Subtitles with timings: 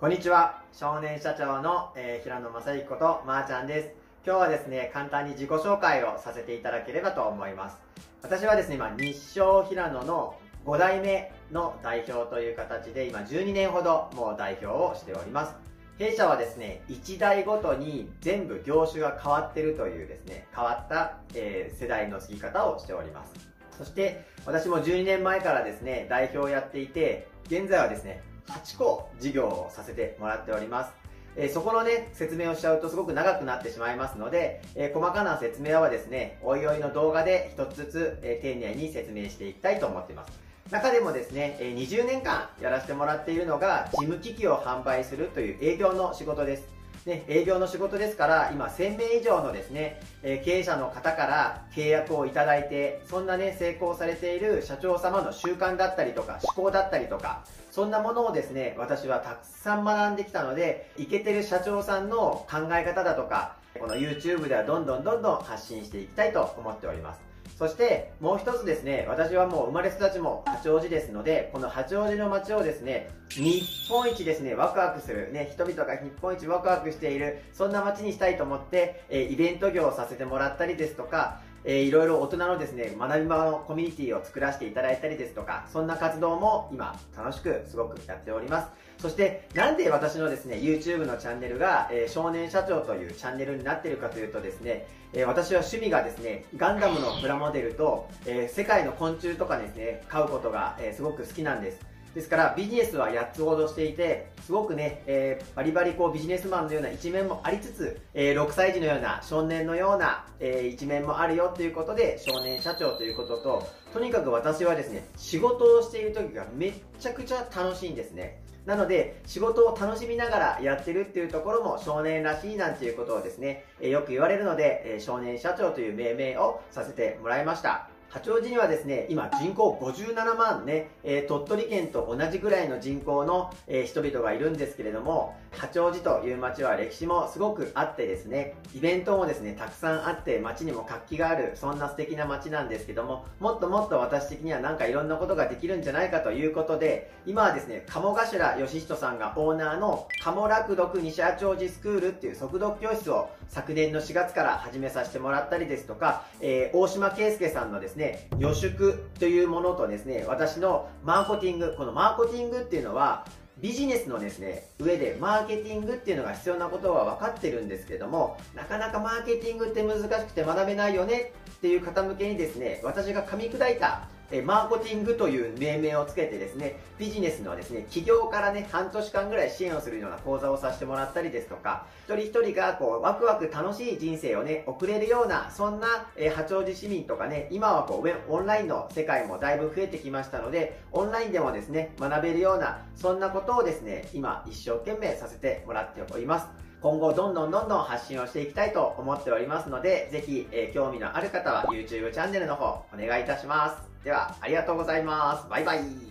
[0.00, 0.62] こんにちは。
[0.72, 3.90] 少年社長の、えー、平野正幸ことまーちゃんです。
[4.24, 7.76] 今日はですね、簡単に自己紹介をさせていただければと思います。
[8.22, 15.54] 私はですね、今、日照平野の5代目の代表という形で、今12年ほどもう代表をしております。
[15.98, 23.34] 弊社はですね、1代ごとに全部業種が変わってるというですね、変わった、えー、世代の継ぎ方をしております。
[23.76, 30.92] そして、私も12年前からですね、代表をやっていて、現在はですね、8個事業をさせてもらっております。
[31.36, 40.32] えー、そこのね、説明をしちゃうとすごく長くなってしまいますので、えー、細かな説明はですね、おいおいの動画で一つずつ、えー、丁寧に説明していきたいと思っています。
[40.70, 46.79] 中でもですね、え20年間やらせてもらっているのが、事務機器を販売するという営業の仕事です。
[47.06, 67.29] ね、営業の仕事ですから、今1000名以上のですね、えー、経営者の方から契約をいただいて、そんなね、成功されている社長様の習慣だったりとか、思考だったりとか、そんなものをですね、私はたくさん学んできたので、いけてる社長さんの考え方だとか、この YouTube ではどんどんどんどん発信していきたいと思っております。
[67.60, 88.68] そしてもう一つですね、私はもう生まれ育ちも八王子ですので、この八王子の街をですね、日本一ですね、ワクワクする、ね、人々が日本一ワクワクしている、そんな街にしたいと思って、えイベント業をさせてもらったりですとか、えー、いろいろ大人のですね、学び場のコミュニティを作らせていただいたりですとか、そんな活動も今楽しくすごくやっております。
[88.98, 101.90] そして、なんで私のですね、YouTube のチャンネルが、えー、少年社長というチャンネルになっているかというとですね、えー、私は趣味がですね、ガンダムのプラモデルと、え世界の昆虫とかですね、飼うことが、えすごく好きなんです。
[102.14, 118.42] ですからビジネスは8つほどしていて、すごくね、えー、バリバリこうビジネスマンのような一面もありつつ、えー、6歳児のような少年のような、えー、一面もあるよということで、少年社長ということと、とにかく私はですね、仕事をしている時がめっちゃくちゃ楽しいんですね。
[118.66, 127.88] なので、仕事を楽しみながらやってるっていうところも少年らしいなんていうことをですね、えよく言われるので、え少年社長という命名をさせてもらいました。
[128.12, 163.26] 八王子にはですね、今人口57万ね、えー、鳥取県と同じぐらいの人口の、えー、人々がいるんですけれども、八王子という街は歴史もすごくあってですね、イベントもですね、たくさんあって街にも活気がある、そんな素敵な街なんですけども、もっともっと私的にはなんかいろんなことができるんじゃないかということで、今はですね、鴨頭義人さんがオーナーの鴨楽読西八王子スクールっていう速読教室を昨年の4月から始めさせてもらったりですとか、えー、大島圭介さんのですね、ね、予祝というものとですね、私のマーケティング、このマーケティングっていうのは、
[163.58, 196.59] ビジネスのですね、上でマーケティングっていうのが必要なことは分かってるんですけども、なかなかマーケティングって難しくて学べないよねっていう方向けにですね、私が噛み砕いたえマーケティングという命名をつけてですね、ビジネスのですね、企業からね、半年間ぐらい支援をするような講座をさせてもらったりですとか、一人一人がこう、ワクワク楽しい人生をね、送れるような、そんな、え八王子市民とかね、今はこう、オンラインの世界もだいぶ増えてきましたので、オンラインでもですね、学べるような、そんなことをですね、今一生懸命させてもらっております。
[196.82, 204.04] 今後どんどんどんどん発信をしていきたいと思っておりますので、ぜひ、えー、興味のある方は YouTube チャンネルの方お願いいたします。
[204.04, 205.50] では、ありがとうございます。
[205.50, 206.09] バイバイ。